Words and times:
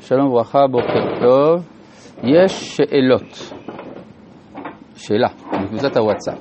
שלום 0.00 0.28
וברכה, 0.28 0.66
בוקר 0.70 1.20
טוב. 1.20 1.68
יש 2.24 2.76
שאלות. 2.76 3.54
שאלה, 4.96 5.28
בקבוצת 5.62 5.96
הוואטסאפ. 5.96 6.38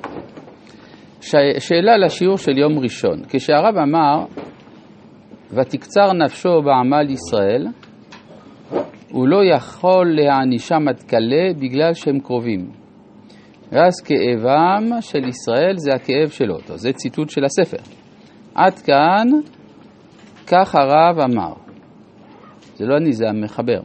ש... 1.21 1.35
שאלה 1.60 1.97
לשיעור 1.97 2.38
של 2.38 2.57
יום 2.57 2.79
ראשון. 2.79 3.21
כשהרב 3.29 3.78
אמר, 3.78 4.26
ותקצר 5.52 6.13
נפשו 6.13 6.62
בעמל 6.62 7.10
ישראל, 7.10 7.68
הוא 9.12 9.28
לא 9.28 9.56
יכול 9.56 10.15
להענישם 10.15 10.87
עד 10.90 11.03
כלה 11.03 11.53
בגלל 11.60 11.94
שהם 11.94 12.19
קרובים. 12.19 12.69
ואז 13.72 13.94
כאבם 14.06 15.01
של 15.01 15.28
ישראל 15.28 15.74
זה 15.78 15.94
הכאב 15.94 16.30
שלו. 16.30 16.58
טוב, 16.58 16.77
זה 16.77 16.94
ציטוט 16.94 17.30
של 17.30 17.45
הספר. 17.45 17.84
עד 18.55 18.73
כאן, 18.73 19.27
כך 20.48 20.76
הרב 20.76 21.20
אמר. 21.20 21.65
זה 22.76 22.85
לא 22.85 22.98
אני, 22.98 23.13
זה 23.13 23.30
המחבר. 23.30 23.80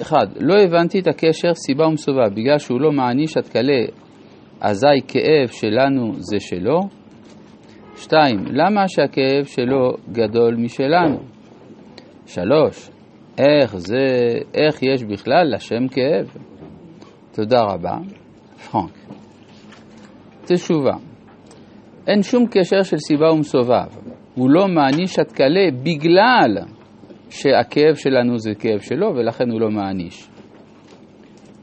אחד, 0.00 0.26
לא 0.40 0.54
הבנתי 0.62 1.00
את 1.00 1.06
הקשר 1.06 1.54
סיבה 1.54 1.86
ומסובב, 1.86 2.34
בגלל 2.34 2.58
שהוא 2.58 2.80
לא 2.80 2.92
מעניש 2.92 3.36
עד 3.36 3.48
כלה, 3.48 3.84
אזי 4.60 4.86
כאב 5.08 5.48
שלנו 5.48 6.12
זה 6.12 6.40
שלו. 6.40 6.80
שתיים, 7.96 8.38
למה 8.46 8.88
שהכאב 8.88 9.44
שלו 9.44 9.92
גדול 10.12 10.56
משלנו? 10.56 11.18
שלוש, 12.26 12.90
איך 13.38 13.76
זה, 13.76 14.06
איך 14.54 14.82
יש 14.82 15.04
בכלל 15.04 15.54
לשם 15.54 15.88
כאב? 15.88 16.36
תודה 17.32 17.62
רבה. 17.62 17.96
פרנק. 18.70 18.98
תשובה, 20.44 20.96
אין 22.06 22.22
שום 22.22 22.46
קשר 22.50 22.82
של 22.82 22.96
סיבה 22.96 23.32
ומסובב. 23.32 23.88
הוא 24.34 24.50
לא 24.50 24.68
מעניש 24.68 25.18
עד 25.18 25.32
כלה 25.32 25.70
בגלל 25.82 26.66
שהכאב 27.32 27.94
שלנו 27.94 28.38
זה 28.38 28.54
כאב 28.54 28.78
שלו 28.80 29.14
ולכן 29.16 29.50
הוא 29.50 29.60
לא 29.60 29.70
מעניש. 29.70 30.28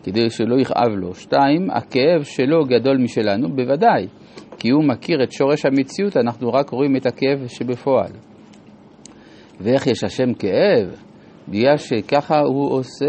כדי 0.03 0.29
שלא 0.29 0.59
יכאב 0.61 0.89
לו. 0.95 1.13
שתיים, 1.13 1.69
הכאב 1.69 2.23
שלו 2.23 2.65
גדול 2.65 2.97
משלנו, 2.97 3.49
בוודאי, 3.55 4.07
כי 4.57 4.69
הוא 4.69 4.83
מכיר 4.83 5.23
את 5.23 5.31
שורש 5.31 5.65
המציאות, 5.65 6.17
אנחנו 6.17 6.53
רק 6.53 6.69
רואים 6.69 6.95
את 6.95 7.05
הכאב 7.05 7.47
שבפועל. 7.47 8.11
ואיך 9.59 9.87
יש 9.87 10.03
השם 10.03 10.33
כאב? 10.33 11.01
בגלל 11.47 11.77
שככה 11.77 12.39
הוא 12.39 12.71
עושה, 12.71 13.05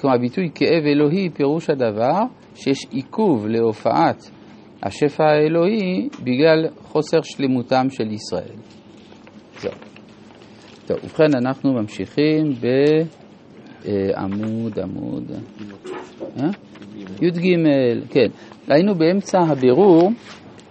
כלומר 0.00 0.16
הביטוי 0.16 0.50
כאב 0.54 0.84
אלוהי, 0.86 1.30
פירוש 1.30 1.70
הדבר 1.70 2.20
שיש 2.54 2.78
עיכוב 2.90 3.46
להופעת 3.46 4.30
השפע 4.82 5.24
האלוהי 5.24 6.08
בגלל 6.22 6.68
חוסר 6.82 7.22
שלמותם 7.22 7.86
של 7.90 8.10
ישראל. 8.10 8.56
זהו. 9.58 9.93
טוב, 10.86 10.96
ובכן 11.04 11.34
אנחנו 11.34 11.72
ממשיכים 11.72 12.52
בעמוד, 13.84 14.78
עמוד, 14.78 15.30
אה? 16.40 16.48
י"ג, 17.22 17.56
כן. 18.10 18.26
היינו 18.68 18.94
באמצע 18.94 19.38
הבירור 19.38 20.10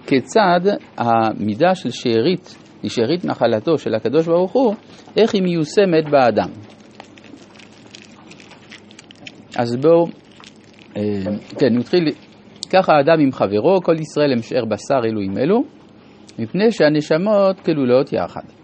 כיצד 0.07 0.59
המידה 0.97 1.75
של 1.75 1.89
שארית, 1.89 2.57
היא 2.83 2.91
שארית 2.91 3.25
נחלתו 3.25 3.77
של 3.77 3.95
הקדוש 3.95 4.27
ברוך 4.27 4.51
הוא, 4.51 4.75
איך 5.17 5.33
היא 5.33 5.43
מיושמת 5.43 6.09
באדם. 6.11 6.49
אז 9.57 9.75
בואו, 9.75 10.07
אה, 10.97 11.01
כן, 11.59 11.77
נתחיל, 11.77 12.07
ככה 12.69 12.93
האדם 12.93 13.19
עם 13.19 13.31
חברו, 13.31 13.81
כל 13.83 13.95
ישראל 13.99 14.31
הם 14.31 14.41
שאר 14.41 14.65
בשר 14.65 15.05
אלו 15.05 15.21
עם 15.21 15.37
אלו, 15.37 15.63
מפני 16.39 16.71
שהנשמות 16.71 17.59
כלולות 17.65 18.13
יחד. 18.13 18.62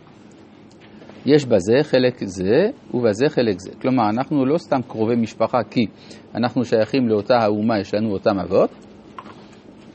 יש 1.26 1.46
בזה 1.46 1.74
חלק 1.84 2.24
זה 2.24 2.70
ובזה 2.94 3.30
חלק 3.30 3.60
זה. 3.60 3.72
כלומר, 3.82 4.10
אנחנו 4.10 4.46
לא 4.46 4.58
סתם 4.58 4.82
קרובי 4.88 5.16
משפחה 5.16 5.58
כי 5.70 5.86
אנחנו 6.36 6.66
שייכים 6.66 7.08
לאותה 7.08 7.38
האומה, 7.38 7.80
יש 7.80 7.94
לנו 7.94 8.12
אותם 8.12 8.40
אבות, 8.40 8.70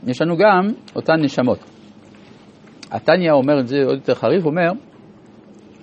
יש 0.07 0.21
לנו 0.21 0.37
גם 0.37 0.73
אותן 0.95 1.13
נשמות. 1.21 1.59
התניא 2.91 3.31
אומר 3.31 3.59
את 3.59 3.67
זה 3.67 3.77
עוד 3.85 3.95
יותר 3.95 4.13
חריף, 4.13 4.45
אומר, 4.45 4.71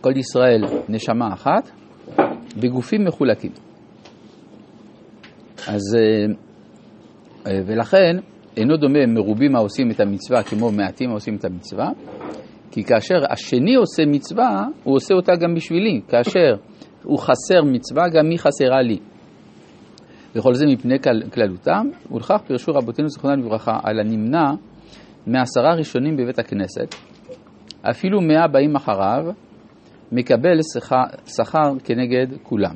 כל 0.01 0.17
ישראל 0.17 0.65
נשמה 0.89 1.33
אחת 1.33 1.71
בגופים 2.61 3.05
מחולקים. 3.05 3.53
אז, 5.69 5.97
ולכן, 7.67 8.17
אינו 8.57 8.77
דומה 8.77 9.07
מרובים 9.07 9.57
העושים 9.57 9.91
את 9.91 10.01
המצווה 10.01 10.43
כמו 10.43 10.73
מעטים 10.73 11.11
העושים 11.11 11.37
את 11.37 11.45
המצווה, 11.45 11.91
כי 12.73 12.85
כאשר 12.85 13.15
השני 13.31 13.75
עושה 13.75 14.03
מצווה, 14.07 14.65
הוא 14.85 14.95
עושה 14.95 15.15
אותה 15.15 15.33
גם 15.37 15.55
בשבילי. 15.55 16.01
כאשר 16.09 16.55
הוא 17.03 17.19
חסר 17.19 17.63
מצווה, 17.65 18.09
גם 18.09 18.31
היא 18.31 18.39
חסרה 18.39 18.83
לי. 18.83 18.99
וכל 20.37 20.55
זה 20.55 20.67
מפני 20.67 20.99
כל, 20.99 21.31
כללותם, 21.31 21.87
ולכך 22.11 22.37
פירשו 22.47 22.73
רבותינו 22.73 23.09
זכרונם 23.09 23.43
לברכה 23.45 23.79
על 23.83 24.01
הנמנע 24.01 24.51
מעשרה 25.27 25.75
ראשונים 25.75 26.17
בבית 26.17 26.39
הכנסת, 26.39 26.95
אפילו 27.91 28.21
מאה 28.21 28.49
באים 28.49 28.77
אחריו, 28.77 29.25
מקבל 30.13 30.59
שכר, 31.27 31.79
כנגד 31.85 32.27
כולם. 32.43 32.75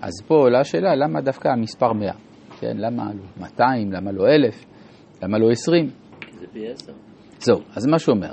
אז 0.00 0.12
פה 0.26 0.34
עולה 0.34 0.60
השאלה, 0.60 0.94
למה 0.94 1.20
דווקא 1.20 1.48
המספר 1.48 1.92
מאה? 1.92 2.14
כן, 2.60 2.76
למה 2.76 3.04
לא 3.04 3.22
200, 3.40 3.92
למה 3.92 4.12
לא 4.12 4.28
1,000, 4.28 4.64
למה 5.22 5.38
לא 5.38 5.50
20? 5.50 5.90
זה 6.40 6.46
פי 6.52 6.68
עשר. 6.68 6.92
זהו, 7.38 7.58
אז 7.76 7.86
מה 7.86 7.98
שהוא 7.98 8.14
אומר, 8.14 8.32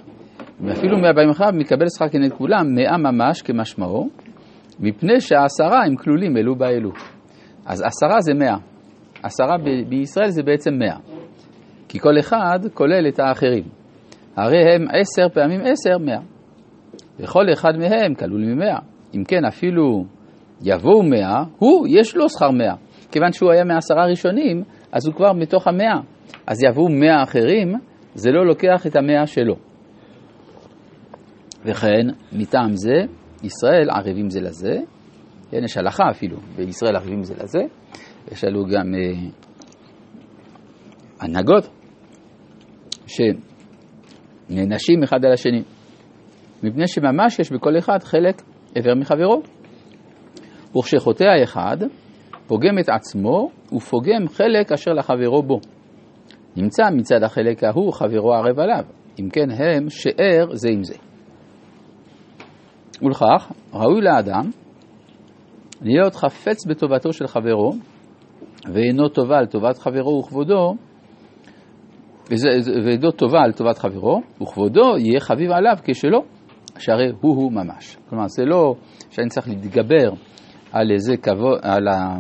ואפילו 0.62 0.98
מאה 0.98 1.14
באים 1.14 1.30
אחריו 1.30 1.52
מקבל 1.54 1.86
שכר 1.96 2.10
כנגד 2.10 2.34
כולם, 2.34 2.76
מאה 2.76 2.98
ממש 2.98 3.42
כמשמעו, 3.42 4.10
מפני 4.80 5.22
שהעשרה 5.22 5.86
הם 5.86 5.96
כלולים 5.96 6.38
אלו 6.38 6.56
באלו. 6.56 6.92
אז 7.66 7.82
עשרה 7.82 8.22
זה 8.22 8.34
מאה. 8.34 8.58
עשרה 9.24 9.58
ב- 9.58 9.90
בישראל 9.90 10.30
זה 10.30 10.44
בעצם 10.44 10.74
מאה. 10.74 10.98
כי 11.90 12.00
כל 12.00 12.20
אחד 12.20 12.60
כולל 12.74 13.08
את 13.08 13.20
האחרים. 13.20 13.64
הרי 14.36 14.76
הם 14.76 14.86
עשר 15.02 15.30
פעמים 15.34 15.62
עשר, 15.62 15.98
מאה. 15.98 16.22
וכל 17.20 17.46
אחד 17.54 17.78
מהם 17.78 18.14
כלול 18.14 18.42
ממאה. 18.42 18.80
אם 19.16 19.24
כן, 19.28 19.46
אפילו 19.46 20.06
יבואו 20.64 21.04
מאה, 21.04 21.44
הוא, 21.58 21.88
יש 21.90 22.16
לו 22.16 22.30
שכר 22.30 22.52
מאה. 22.52 22.76
כיוון 23.12 23.32
שהוא 23.32 23.52
היה 23.52 23.64
מעשרה 23.64 24.06
ראשונים, 24.06 24.64
אז 24.92 25.08
הוא 25.08 25.16
כבר 25.16 25.34
מתוך 25.34 25.68
המאה. 25.68 26.00
אז 26.48 26.64
יבואו 26.64 26.90
מאה 26.90 27.24
אחרים, 27.24 27.74
זה 28.14 28.32
לא 28.32 28.46
לוקח 28.46 28.88
את 28.88 28.96
המאה 28.96 29.28
שלו. 29.28 29.56
וכן, 31.68 32.08
מטעם 32.32 32.76
זה, 32.76 33.06
ישראל 33.44 33.90
ערבים 33.90 34.30
זה 34.30 34.42
לזה, 34.42 34.80
כן, 35.52 35.64
יש 35.64 35.78
הלכה 35.78 36.04
אפילו, 36.12 36.38
בישראל 36.56 36.96
ערבים 36.96 37.24
זה 37.24 37.34
לזה, 37.44 37.60
יש 38.32 38.44
לנו 38.44 38.66
גם 38.66 38.96
אה, 38.96 39.30
הנהגות 41.20 41.70
שנענשים 43.08 45.04
אחד 45.04 45.26
על 45.26 45.34
השני, 45.34 45.64
מפני 46.64 46.88
שממש 46.88 47.40
יש 47.40 47.52
בכל 47.52 47.78
אחד 47.78 48.04
חלק 48.04 48.42
עבר 48.76 48.96
מחברו. 48.96 49.42
וכשחוטא 50.78 51.24
האחד, 51.24 51.78
פוגם 52.48 52.80
את 52.80 52.90
עצמו 52.90 53.50
ופוגם 53.74 54.28
חלק 54.28 54.72
אשר 54.72 54.92
לחברו 54.92 55.44
בו. 55.44 55.60
נמצא 56.56 56.84
מצד 56.94 57.24
החלק 57.24 57.64
ההוא 57.64 57.94
חברו 57.94 58.34
ערב 58.34 58.60
עליו, 58.60 58.84
אם 59.20 59.30
כן 59.30 59.52
הם 59.52 59.90
שאר 59.90 60.48
זה 60.54 60.70
עם 60.70 60.84
זה. 60.84 60.94
ולכך, 63.02 63.52
ראוי 63.74 64.02
לאדם 64.02 64.50
להיות 65.82 66.16
חפץ 66.16 66.66
בטובתו 66.66 67.14
של 67.14 67.28
חברו, 67.28 67.72
ואינו 68.74 69.10
טובה 69.10 69.38
על 69.38 69.46
טובת 69.46 69.78
חברו 69.78 70.20
וכבודו, 70.20 70.76
ואינו 72.86 73.12
טובה 73.12 73.40
על 73.42 73.52
טובת 73.52 73.78
חברו, 73.78 74.22
וכבודו 74.42 74.98
יהיה 74.98 75.20
חביב 75.20 75.52
עליו 75.52 75.78
כשלו, 75.84 76.24
שהרי 76.80 77.12
הוא-הוא 77.22 77.52
ממש. 77.52 77.98
כלומר, 78.10 78.28
זה 78.28 78.46
לא 78.46 78.76
שאני 79.10 79.30
צריך 79.30 79.48
להתגבר 79.48 80.10
על 80.72 80.92
איזה 80.92 81.18
כבוד, 81.18 81.60
על, 81.62 81.88
ה, 81.88 82.20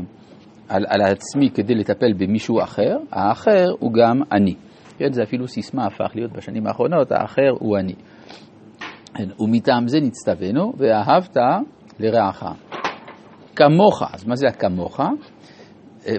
על, 0.70 0.86
על 0.88 1.02
עצמי 1.02 1.50
כדי 1.50 1.76
לטפל 1.76 2.14
במישהו 2.18 2.62
אחר, 2.64 2.98
האחר 3.12 3.66
הוא 3.80 3.94
גם 3.94 4.22
אני. 4.32 4.56
כן, 4.98 5.12
זה 5.12 5.24
אפילו 5.24 5.48
סיסמה 5.48 5.86
הפך 5.86 6.12
להיות 6.16 6.32
בשנים 6.32 6.68
האחרונות, 6.68 7.12
האחר 7.12 7.50
הוא 7.60 7.78
אני. 7.78 7.94
ומטעם 9.40 9.88
זה 9.88 10.00
נצטווינו, 10.00 10.74
ואהבת 10.78 11.38
לרעך. 12.00 12.44
כמוך, 13.56 14.04
אז 14.14 14.28
מה 14.28 14.36
זה 14.36 14.48
הכמוך? 14.48 15.00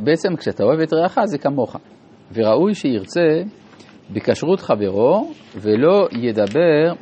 בעצם 0.04 0.36
כשאתה 0.36 0.64
אוהב 0.64 0.80
את 0.80 0.92
רעך 0.92 1.18
זה 1.24 1.38
כמוך. 1.38 1.76
וראוי 2.32 2.74
שירצה 2.74 3.42
בכשרות 4.10 4.60
חברו 4.60 5.32
ולא 5.56 6.08
ידבר, 6.12 6.92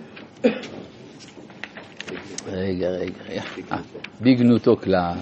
רגע, 2.46 2.88
רגע, 2.88 3.22
רגע, 3.28 3.43
אה, 3.72 3.78
בגנותו 4.20 4.76
כלל, 4.76 5.14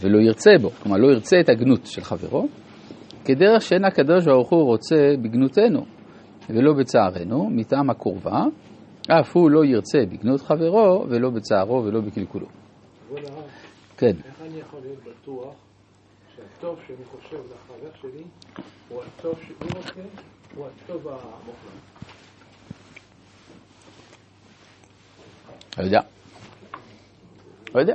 ולא 0.00 0.18
ירצה 0.18 0.50
בו, 0.60 0.70
כלומר 0.70 0.96
לא 0.96 1.12
ירצה 1.12 1.40
את 1.40 1.48
הגנות 1.48 1.86
של 1.86 2.02
חברו, 2.02 2.46
כדרך 3.24 3.62
שאין 3.62 3.84
הקדוש 3.84 4.24
ברוך 4.24 4.50
הוא 4.50 4.64
רוצה 4.64 4.96
בגנותנו 5.22 5.80
ולא 6.50 6.72
בצערנו, 6.72 7.50
מטעם 7.50 7.90
הקורבה, 7.90 8.44
אף 9.10 9.36
הוא 9.36 9.50
לא 9.50 9.64
ירצה 9.64 9.98
בגנות 10.12 10.40
חברו 10.40 11.06
ולא 11.08 11.30
בצערו 11.30 11.84
ולא 11.84 12.00
בקלקולו. 12.00 12.46
כן. 13.96 14.16
איך 14.24 14.42
אני 14.42 14.60
יכול 14.60 14.80
להיות 14.82 14.98
בטוח 14.98 15.54
שהטוב 16.36 16.78
שאני 16.86 17.04
חושב 17.04 17.36
לחבר 17.36 17.90
שלי 18.00 18.24
הוא 18.88 19.02
הטוב 19.02 19.34
שהוא 19.46 19.70
רוצה, 19.76 20.00
הוא 20.54 20.66
הטוב 20.66 21.08
המוחלט? 21.08 21.84
לא 25.78 25.84
יודע. 25.84 26.00
לא 27.74 27.80
יודע. 27.80 27.94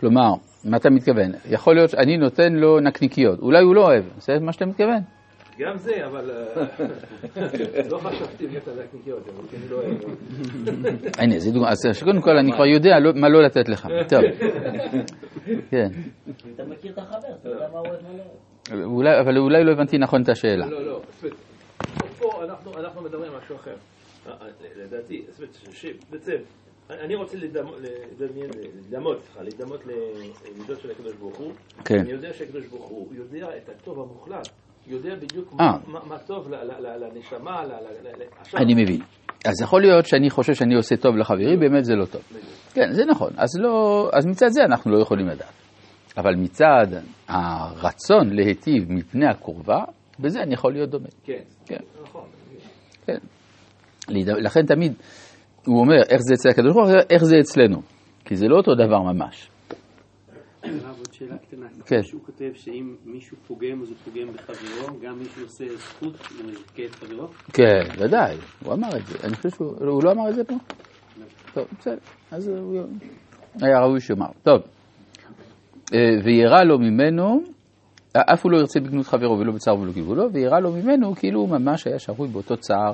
כלומר, 0.00 0.30
מה 0.64 0.76
אתה 0.76 0.90
מתכוון? 0.90 1.32
יכול 1.50 1.74
להיות 1.74 1.90
שאני 1.90 2.16
נותן 2.16 2.52
לו 2.52 2.80
נקניקיות, 2.80 3.38
אולי 3.38 3.62
הוא 3.62 3.74
לא 3.74 3.80
אוהב, 3.80 4.04
זה 4.18 4.32
מה 4.40 4.52
שאתה 4.52 4.66
מתכוון? 4.66 5.15
גם 5.58 5.76
זה, 5.76 6.06
אבל 6.06 6.30
אה, 6.30 6.66
לא 7.90 7.98
חשבתי 7.98 8.46
להיות 8.46 8.68
על 8.68 8.80
הקניקיות, 8.80 9.22
אבל 9.28 9.44
אני 9.56 9.68
לא 9.70 9.76
אוהב. 9.76 9.98
הנה, 11.22 11.38
זה 11.38 11.50
דוגמה, 11.50 11.70
אז 11.70 11.78
קודם 12.04 12.20
כל 12.22 12.36
אני 12.38 12.52
כבר 12.52 12.66
יודע 12.66 12.98
לא- 13.00 13.12
מה 13.14 13.28
לא 13.28 13.42
לתת 13.42 13.68
לך. 13.68 13.88
טוב. 14.08 14.20
כן. 15.70 15.88
אתה 16.54 16.64
מכיר 16.64 16.92
את 16.92 16.98
החבר, 16.98 17.34
אתה 17.40 17.48
יודע 17.48 17.68
מה 17.72 17.78
הוא 17.78 17.86
אוהב 17.88 18.00
ומה 18.04 18.18
לא 19.02 19.12
אוהב. 19.16 19.26
אבל 19.26 19.38
אולי 19.38 19.64
לא 19.64 19.72
הבנתי 19.72 19.98
נכון 19.98 20.22
את 20.22 20.28
השאלה. 20.28 20.66
לא, 20.66 20.86
לא, 20.86 21.00
פה 22.18 22.44
אנחנו- 22.44 22.78
אנחנו 22.78 23.02
מדברים 23.02 23.32
על 23.32 23.38
משהו 23.44 23.56
אחר. 23.56 23.74
אה, 24.26 24.32
אה, 24.32 24.46
לדעתי, 24.84 25.24
שבעצם, 25.70 26.36
אני 26.90 27.14
רוצה 27.14 27.36
לדמיין, 27.36 28.50
לדמות, 28.90 29.18
סליחה, 29.22 29.42
לדמות 29.42 29.80
למידות 29.86 30.80
של 30.80 30.90
הקדוש 30.90 31.14
ברוך 31.14 31.36
הוא. 31.36 31.52
כן. 31.84 31.98
אני 31.98 32.10
יודע 32.10 32.32
שהקדוש 32.32 32.66
ברוך 32.66 32.86
הוא 32.88 33.08
יודע 33.14 33.46
את 33.56 33.68
הטוב 33.68 34.00
המוחלט. 34.00 34.48
יודע 34.86 35.14
בדיוק 35.14 35.54
אה. 35.60 35.72
מה- 35.86 36.18
טוב 36.18 36.48
לנשמה, 36.78 37.62
אני 38.56 38.74
מבין. 38.74 39.00
אז 39.44 39.62
יכול 39.62 39.82
להיות 39.82 40.06
שאני 40.06 40.30
חושב 40.30 40.54
שאני 40.54 40.74
עושה 40.74 40.96
טוב 40.96 41.16
לחברי, 41.16 41.56
באמת 41.56 41.84
זה 41.84 41.94
לא 41.94 42.04
טוב. 42.04 42.22
כן, 42.74 42.92
זה 42.92 43.04
נכון. 43.04 43.30
אז, 43.36 43.48
לא, 43.58 44.08
אז 44.12 44.26
מצד 44.26 44.48
זה 44.48 44.64
אנחנו 44.64 44.90
לא 44.90 45.02
יכולים 45.02 45.26
לדעת. 45.26 45.52
אבל 46.16 46.34
מצד 46.34 46.86
הרצון 47.28 48.30
להיטיב 48.30 48.92
מפני 48.92 49.26
הקורבה, 49.26 49.84
בזה 50.20 50.42
אני 50.42 50.54
יכול 50.54 50.72
להיות 50.72 50.90
דומה. 50.90 51.08
כן, 51.24 51.40
כן. 51.66 51.76
נכון. 52.02 52.24
כן. 53.06 53.18
לכן 54.42 54.66
תמיד 54.66 54.92
הוא 55.66 55.80
אומר, 55.80 55.96
איך 56.08 56.20
זה 56.20 56.34
אצל 56.34 56.48
הקדוש 56.48 56.72
ברוך 56.74 56.88
הוא, 56.88 56.96
איך 57.10 57.24
זה 57.24 57.36
אצלנו. 57.40 57.82
כי 58.24 58.36
זה 58.36 58.46
לא 58.48 58.56
אותו 58.56 58.74
דבר 58.74 59.02
ממש. 59.02 59.48
הרב, 60.70 60.98
עוד 60.98 61.12
שאלה 61.12 61.38
קטנה. 61.38 61.66
כן. 61.86 62.02
שהוא 62.02 62.20
כותב 62.26 62.50
שאם 62.54 62.96
מישהו 63.04 63.36
פוגם 63.46 63.82
אז 63.82 63.88
הוא 63.88 63.96
פוגם 64.04 64.32
בחברו, 64.32 65.00
גם 65.00 65.18
מישהו 65.18 65.42
עושה 65.42 65.64
זכות 65.76 66.14
הוא 66.14 66.50
מזכה 66.50 66.84
את 66.84 66.94
חברו? 66.94 67.28
כן, 67.52 67.82
ודאי, 67.98 68.36
הוא 68.64 68.74
אמר 68.74 68.88
את 68.96 69.06
זה. 69.06 69.18
אני 69.24 69.36
חושב 69.36 69.50
שהוא 69.50 69.74
הוא 69.78 70.04
לא 70.04 70.12
אמר 70.12 70.28
את 70.30 70.34
זה 70.34 70.44
פה? 70.44 70.54
טוב, 71.54 71.64
בסדר. 71.78 71.98
אז 72.30 72.48
הוא 72.48 72.80
היה 73.62 73.80
ראוי 73.80 74.00
שיאמר. 74.00 74.26
טוב. 74.42 74.62
אה, 75.94 75.98
וירא 76.24 76.64
לו 76.64 76.78
ממנו, 76.78 77.40
אה, 78.16 78.20
אף 78.34 78.44
הוא 78.44 78.52
לא 78.52 78.58
ירצה 78.58 78.80
בגנות 78.80 79.06
חברו 79.06 79.38
ולא 79.38 79.52
בצער 79.52 79.78
ולא 79.80 79.92
כגבולו, 79.92 80.32
וירא 80.32 80.58
לו 80.60 80.72
ממנו 80.72 81.14
כאילו 81.14 81.40
הוא 81.40 81.48
ממש 81.48 81.86
היה 81.86 81.98
שרוי 81.98 82.28
באותו 82.28 82.56
צער 82.56 82.92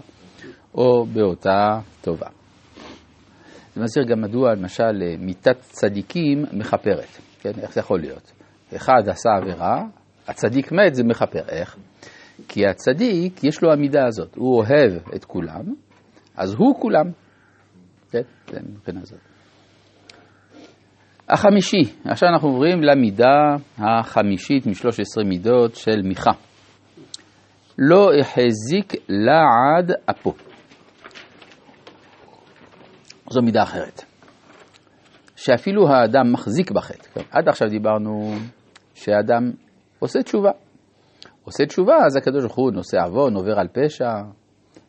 או 0.75 1.07
באותה 1.07 1.79
טובה. 2.01 2.27
זה 3.75 3.81
מזכיר 3.83 4.05
גם 4.05 4.21
מדוע 4.21 4.55
למשל 4.55 5.03
אה, 5.03 5.15
מיתת 5.19 5.61
צדיקים 5.61 6.45
מכפרת, 6.53 7.19
כן? 7.43 7.51
איך 7.63 7.73
זה 7.73 7.81
יכול 7.81 8.01
להיות? 8.01 8.33
אחד 8.77 9.09
עשה 9.09 9.31
עבירה, 9.43 9.85
הצדיק 10.29 10.73
מת, 10.73 10.95
זה 10.95 11.05
מכפר. 11.05 11.49
איך? 11.49 11.77
כי 12.49 12.67
הצדיק, 12.67 13.45
יש 13.45 13.63
לו 13.63 13.73
המידה 13.73 14.07
הזאת, 14.07 14.35
הוא 14.37 14.57
אוהב 14.57 14.93
את 15.17 15.25
כולם, 15.25 15.65
אז 16.37 16.55
הוא 16.55 16.81
כולם. 16.81 17.11
כן, 18.11 18.23
זה 18.51 18.61
מבחינה 18.63 19.01
זאת. 19.05 19.21
החמישי, 21.29 21.83
עכשיו 22.05 22.29
אנחנו 22.29 22.49
עוברים 22.49 22.83
למידה 22.83 23.57
החמישית 23.79 24.67
משלוש 24.67 25.01
עשרה 25.01 25.25
מידות 25.25 25.75
של 25.75 26.03
מיכה. 26.05 26.31
לא 27.79 28.11
החזיק 28.21 28.93
לעד 29.09 29.93
אפו. 30.11 30.33
זו 33.31 33.43
מידה 33.43 33.63
אחרת. 33.63 34.12
שאפילו 35.45 35.89
האדם 35.89 36.33
מחזיק 36.33 36.71
בחטא. 36.71 37.09
כן? 37.15 37.21
עד 37.31 37.49
עכשיו 37.49 37.69
דיברנו 37.69 38.35
שהאדם 38.95 39.51
עושה 39.99 40.23
תשובה. 40.23 40.51
עושה 41.45 41.67
תשובה, 41.67 41.95
אז 42.07 42.17
הקדוש 42.17 42.43
ברוך 42.45 42.57
הוא 42.57 42.73
נושא 42.73 42.97
עוון, 43.07 43.35
עובר 43.35 43.59
על 43.59 43.69
פשע, 43.69 44.11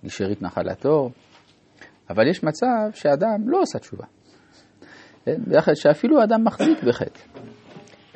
לשארית 0.03 0.41
נחלתו. 0.41 1.09
אבל 2.09 2.27
יש 2.27 2.43
מצב 2.43 2.91
שאדם 2.93 3.49
לא 3.49 3.59
עושה 3.61 3.79
תשובה. 3.79 4.05
כן? 5.25 5.41
שאפילו 5.75 6.21
האדם 6.21 6.43
מחזיק 6.43 6.83
בחטא. 6.83 7.19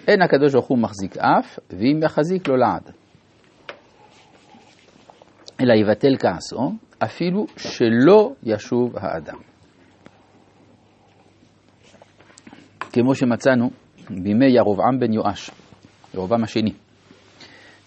אין 0.07 0.21
הקדוש 0.21 0.53
ברוך 0.53 0.67
הוא 0.67 0.77
מחזיק 0.77 1.17
אף, 1.17 1.59
ואם 1.69 1.99
יחזיק 2.03 2.47
לא 2.47 2.57
לעד. 2.57 2.91
אלא 5.61 5.73
יבטל 5.73 6.17
כעסו, 6.19 6.71
אפילו 7.03 7.45
שלא 7.57 8.31
ישוב 8.43 8.97
האדם. 8.97 9.37
כמו 13.01 13.15
שמצאנו 13.15 13.69
בימי 14.09 14.45
ירבעם 14.45 14.99
בן 14.99 15.13
יואש, 15.13 15.51
ירבעם 16.13 16.43
השני, 16.43 16.71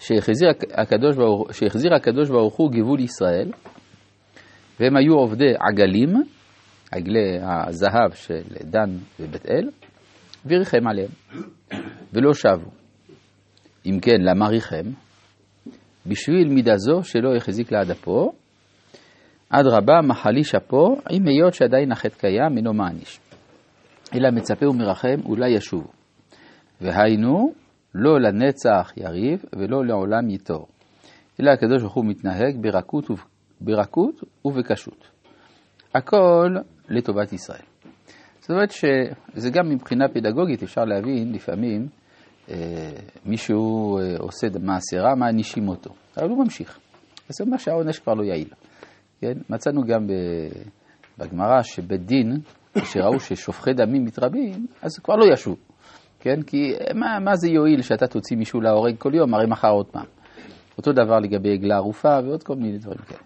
שהחזיר 0.01 0.49
הקדוש 0.75 1.17
ברוך, 1.17 1.55
שהחזיר 1.55 1.95
הקדוש 1.95 2.29
ברוך 2.29 2.57
הוא 2.57 2.71
גבול 2.73 3.01
ישראל, 3.01 3.51
והם 4.81 4.97
היו 4.97 5.15
עובדי 5.15 5.53
עגלים, 5.59 6.09
עגלי 6.93 7.39
הזהב 7.43 8.15
של 8.15 8.43
דן 8.63 8.91
ובית 9.21 9.47
אל, 9.51 9.71
וריחם 10.47 10.87
עליהם, 10.89 11.11
ולא 12.13 12.35
שבו. 12.35 12.71
אם 13.87 13.99
כן, 14.03 14.21
למה 14.21 14.49
ריחם? 14.49 14.91
בשביל 16.07 16.49
מידה 16.49 16.77
זו 16.77 17.03
שלא 17.03 17.37
החזיק 17.37 17.73
לעד 17.73 17.91
אפו, 17.91 18.33
אדרבה 19.49 20.01
מחליש 20.03 20.55
אפו, 20.55 20.97
עם 21.11 21.27
היות 21.27 21.55
שעדיין 21.55 21.93
החטא 21.93 22.19
קיים, 22.19 22.57
אינו 22.57 22.73
מעניש. 22.73 23.21
אלא 24.15 24.31
מצפה 24.31 24.69
ומרחם, 24.69 25.17
אולי 25.25 25.51
ישובו. 25.51 25.89
והיינו, 26.81 27.53
לא 27.95 28.21
לנצח 28.21 28.93
יריב 28.97 29.45
ולא 29.57 29.87
לעולם 29.87 30.31
ייטור. 30.31 30.67
אלא 31.41 31.51
הקדוש 31.51 31.83
ברוך 31.83 31.95
הוא 31.95 32.05
מתנהג 32.05 32.63
ברכות, 32.63 33.11
וב... 33.11 33.25
ברכות 33.61 34.25
ובקשות. 34.45 35.09
הכל 35.95 36.55
לטובת 36.89 37.33
ישראל. 37.33 37.63
זאת 38.41 38.51
אומרת 38.51 38.71
שזה 38.71 39.51
גם 39.51 39.69
מבחינה 39.69 40.09
פדגוגית 40.09 40.63
אפשר 40.63 40.85
להבין 40.85 41.33
לפעמים 41.33 41.89
אה, 42.51 42.91
מישהו 43.25 43.99
אה, 43.99 44.17
עושה 44.19 44.47
מעשה 44.63 45.01
רע, 45.01 45.15
מענישים 45.15 45.69
אותו, 45.69 45.91
אבל 46.17 46.29
הוא 46.29 46.45
ממשיך. 46.45 46.79
אז 47.29 47.35
זה 47.39 47.45
אומר 47.45 47.57
שהעונש 47.57 47.99
כבר 47.99 48.15
לא 48.15 48.23
יעיל. 48.23 48.49
כן? 49.21 49.39
מצאנו 49.51 49.83
גם 49.83 50.07
בגמרא 51.19 51.63
שבית 51.63 52.07
דין, 52.07 52.41
כשראו 52.83 53.21
ששופכי 53.21 53.73
דמים 53.73 54.05
מתרבים, 54.05 54.67
אז 54.83 54.99
כבר 54.99 55.17
לא 55.17 55.33
ישוב. 55.33 55.57
כן? 56.21 56.43
כי 56.43 56.73
מה, 56.95 57.19
מה 57.21 57.37
זה 57.37 57.49
יועיל 57.49 57.83
שאתה 57.83 58.07
תוציא 58.07 58.37
מישהו 58.37 58.61
להורג 58.61 58.97
כל 58.99 59.15
יום, 59.15 59.35
הרי 59.35 59.47
מחר 59.47 59.71
עוד 59.71 59.87
פעם. 59.87 60.07
אותו 60.79 60.93
דבר 60.93 61.19
לגבי 61.19 61.55
עגלה 61.55 61.77
ערופה 61.77 62.19
ועוד 62.25 62.43
כל 62.43 62.55
מיני 62.57 62.79
דברים 62.79 63.01
כאלה. 63.09 63.21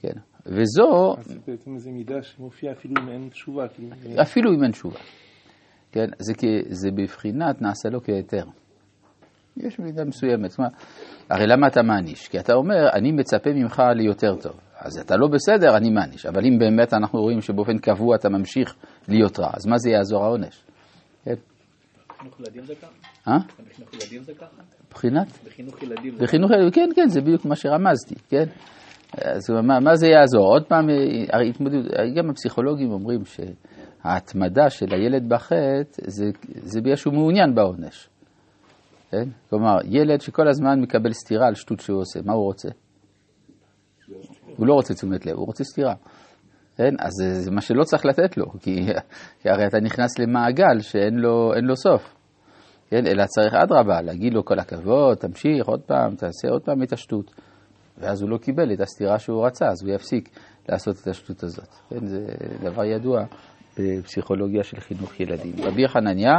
כן. 0.00 0.20
וזו... 0.46 1.14
אז 1.18 1.38
בעצם 1.46 1.78
זו 1.78 1.90
מידה 1.90 2.22
שמופיעה 2.22 2.72
אפילו 2.72 2.94
אם 3.02 3.08
אין 3.08 3.28
תשובה. 3.28 3.68
כאילו, 3.68 4.22
אפילו 4.22 4.50
אם 4.54 4.62
אין 4.62 4.70
תשובה. 4.70 4.98
כן? 5.92 6.06
זה, 6.18 6.34
כי, 6.34 6.46
זה 6.68 6.90
בבחינת 6.90 7.62
נעשה 7.62 7.88
לו 7.88 8.02
כהיתר. 8.02 8.44
יש 9.56 9.78
מידה 9.78 10.04
מסוימת. 10.04 10.50
זאת 10.50 10.58
אומרת, 10.58 10.72
הרי 11.30 11.46
למה 11.46 11.66
אתה 11.66 11.82
מעניש? 11.82 12.28
כי 12.28 12.38
אתה 12.38 12.54
אומר, 12.54 12.90
אני 12.92 13.12
מצפה 13.12 13.50
ממך 13.54 13.82
ליותר 13.94 14.36
טוב. 14.36 14.60
אז 14.84 14.98
אתה 14.98 15.16
לא 15.16 15.28
בסדר, 15.28 15.76
אני 15.76 15.90
מעניש. 15.90 16.26
אבל 16.26 16.46
אם 16.46 16.58
באמת 16.58 16.94
אנחנו 16.94 17.20
רואים 17.20 17.40
שבאופן 17.40 17.78
קבוע 17.78 18.16
אתה 18.16 18.28
ממשיך 18.28 18.74
להיות 19.08 19.38
רע, 19.38 19.50
אז 19.54 19.66
מה 19.66 19.78
זה 19.78 19.90
יעזור 19.90 20.24
העונש? 20.24 20.64
כן? 21.24 21.34
בחינוך 22.08 22.40
ילדים 22.40 22.64
זה 22.64 22.74
ככה? 22.74 22.92
אה? 23.28 23.38
בחינוך 23.70 23.94
ילדים 23.94 24.22
זה 24.22 24.34
ככה? 24.34 24.62
בחינוך 25.46 25.82
ילדים 25.82 26.14
בחינוך, 26.18 26.50
כן, 26.72 26.88
כן, 26.96 27.08
זה 27.08 27.20
בדיוק 27.20 27.44
מה 27.44 27.56
שרמזתי, 27.56 28.14
כן? 28.28 28.44
אז 29.12 29.50
מה, 29.50 29.80
מה 29.80 29.96
זה 29.96 30.06
יעזור? 30.06 30.46
עוד 30.46 30.64
פעם, 30.66 30.88
הרי 31.32 31.48
התמודדות, 31.50 31.86
גם 32.16 32.30
הפסיכולוגים 32.30 32.90
אומרים 32.90 33.20
שההתמדה 33.24 34.70
של 34.70 34.86
הילד 34.90 35.28
בחטא 35.28 36.02
זה, 36.06 36.24
זה 36.42 36.80
בגלל 36.80 36.96
שהוא 36.96 37.14
מעוניין 37.14 37.54
בעונש. 37.54 38.08
כן? 39.10 39.28
כלומר, 39.50 39.76
ילד 39.84 40.20
שכל 40.20 40.48
הזמן 40.48 40.80
מקבל 40.80 41.12
סטירה 41.12 41.46
על 41.46 41.54
שטות 41.54 41.80
שהוא 41.80 42.00
עושה, 42.00 42.20
מה 42.24 42.32
הוא 42.32 42.44
רוצה? 42.44 42.68
הוא 44.56 44.66
לא 44.66 44.74
רוצה 44.74 44.94
תשומת 44.94 45.26
לב, 45.26 45.36
הוא 45.36 45.46
רוצה 45.46 45.64
סטירה. 45.64 45.94
כן? 46.76 46.94
אז 46.98 47.12
זה, 47.12 47.40
זה 47.40 47.50
מה 47.50 47.60
שלא 47.60 47.84
צריך 47.84 48.06
לתת 48.06 48.36
לו, 48.36 48.46
כי, 48.60 48.86
כי 49.40 49.48
הרי 49.48 49.66
אתה 49.66 49.80
נכנס 49.80 50.18
למעגל 50.18 50.80
שאין 50.80 51.14
לו, 51.14 51.52
לו 51.62 51.76
סוף. 51.76 52.14
כן? 52.90 53.06
אלא 53.06 53.24
צריך 53.26 53.54
אדרבה, 53.54 54.02
להגיד 54.02 54.34
לו 54.34 54.44
כל 54.44 54.58
הכבוד, 54.58 55.16
תמשיך 55.18 55.66
עוד 55.66 55.80
פעם, 55.80 56.14
תעשה 56.14 56.48
עוד 56.50 56.62
פעם 56.62 56.82
את 56.82 56.92
השטות. 56.92 57.30
ואז 57.98 58.22
הוא 58.22 58.30
לא 58.30 58.36
קיבל 58.36 58.72
את 58.72 58.80
הסתירה 58.80 59.18
שהוא 59.18 59.46
רצה, 59.46 59.66
אז 59.66 59.82
הוא 59.82 59.94
יפסיק 59.94 60.28
לעשות 60.68 60.96
את 61.02 61.06
השטות 61.08 61.42
הזאת. 61.42 61.68
כן? 61.90 62.06
זה 62.06 62.26
דבר 62.62 62.84
ידוע 62.84 63.24
בפסיכולוגיה 63.78 64.62
של 64.62 64.80
חינוך 64.80 65.20
ילדים. 65.20 65.54
רבי 65.58 65.88
חנניה 65.88 66.32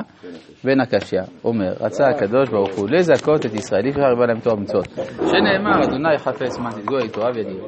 בן 0.64 0.80
הקשיא 0.80 1.22
אומר, 1.44 1.74
רצה 1.80 2.08
הקדוש 2.08 2.50
ברוך 2.50 2.78
הוא 2.78 2.90
לזכות 2.90 3.46
את 3.46 3.54
ישראל, 3.54 3.86
אי 3.86 3.90
אפשר 3.90 4.10
לבוא 4.14 4.26
להם 4.26 4.40
תורה 4.40 4.56
ומצוות. 4.56 4.88
שנאמר, 5.16 5.84
אדוני 5.88 6.18
חפץ 6.18 6.58
מה 6.60 6.72
תתגוע 6.72 7.00
איתו 7.02 7.22
וידיר. 7.36 7.64